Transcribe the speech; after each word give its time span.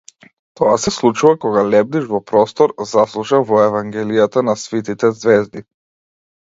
Тоа 0.59 0.77
се 0.85 0.93
случува 0.95 1.33
кога 1.43 1.65
лебдиш 1.75 2.07
во 2.13 2.21
простор 2.31 2.73
заслушан 2.95 3.47
во 3.53 3.63
евангелијата 3.69 4.49
на 4.51 4.61
свитите 4.67 5.15
ѕвезди. 5.21 5.67